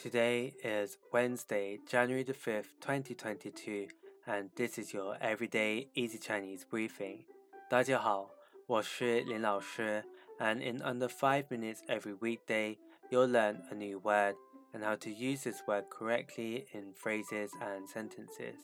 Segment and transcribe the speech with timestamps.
[0.00, 3.88] Today is Wednesday, January the 5th, 2022,
[4.26, 7.24] and this is your everyday easy Chinese briefing.
[7.68, 8.30] 大家好，
[8.66, 10.04] 我是林老师,
[10.38, 12.78] and in under 5 minutes every weekday,
[13.10, 14.36] you'll learn a new word
[14.72, 18.54] and how to use this word correctly in phrases and sentences.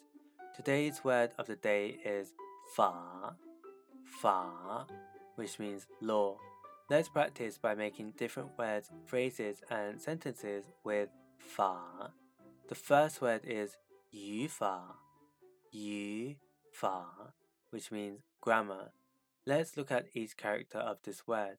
[0.54, 2.28] Today's word of the day is
[2.76, 3.34] 法,
[4.20, 4.86] 法,
[5.34, 6.36] which means law.
[6.90, 11.08] Let's practice by making different words, phrases, and sentences with
[11.38, 12.14] 法.
[12.68, 13.76] The first word is
[14.10, 14.98] 语法,
[15.70, 16.38] 语
[16.72, 17.34] 法,
[17.70, 18.92] which means grammar.
[19.44, 21.58] Let's look at each character of this word.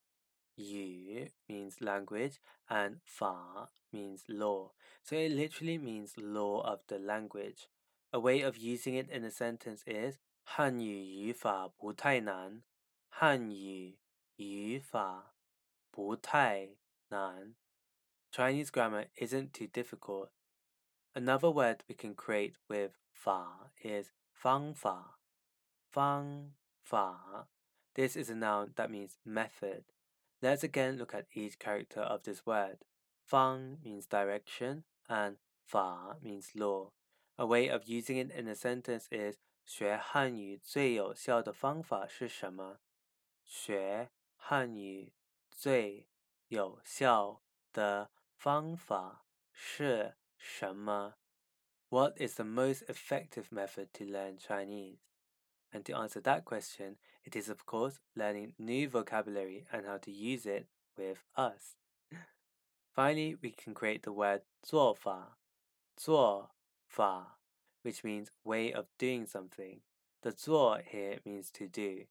[0.55, 2.39] 语 means language
[2.69, 4.71] and 法 means law.
[5.03, 7.67] So it literally means law of the language.
[8.11, 12.63] A way of using it in a sentence is 汉语语法不太难。
[13.09, 13.97] 汉语
[14.35, 15.35] 语法
[15.91, 16.75] 不太
[17.09, 17.55] 难。
[18.31, 20.29] Chinese grammar isn't too difficult.
[21.13, 25.19] Another word we can create with 法 is 方法。
[25.91, 27.47] 方法.
[27.93, 29.83] This is a noun that means method.
[30.41, 32.79] Let's again look at each character of this word.
[33.23, 36.91] 方 means direction and 法 means law.
[37.37, 42.79] A way of using it in a sentence is 学汉语最有效的方法是什么？
[43.45, 45.13] 学汉语
[45.51, 46.07] 最
[46.47, 51.15] 有效的 方法是什么？
[51.89, 54.99] What is the most effective method to learn Chinese?
[55.71, 60.11] And to answer that question, it is of course learning new vocabulary and how to
[60.11, 61.75] use it with us.
[62.91, 65.37] Finally, we can create the word 做法,
[65.95, 66.51] 做
[66.87, 67.39] 法,
[67.81, 69.81] which means way of doing something.
[70.21, 72.05] The 做 here means to do.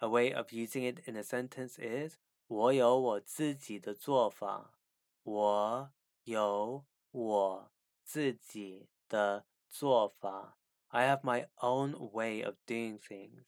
[0.00, 2.16] A way of using it in a sentence is
[2.48, 4.74] 我有我自己的做法。
[5.26, 5.90] 我
[6.24, 7.70] 有我
[8.04, 10.58] 自己的做法。
[10.88, 13.44] I have my own way of doing things.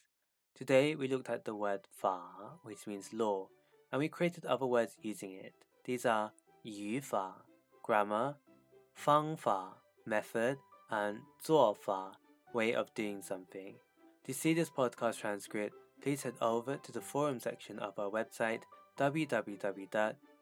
[0.55, 3.49] Today we looked at the word 法, which means law,
[3.91, 5.53] and we created other words using it.
[5.85, 6.31] These are
[6.63, 7.45] 语法
[7.83, 8.37] grammar,
[8.95, 12.21] 方法 method, and 做法
[12.53, 13.75] way of doing something.
[14.25, 18.63] To see this podcast transcript, please head over to the forum section of our website
[18.97, 20.17] www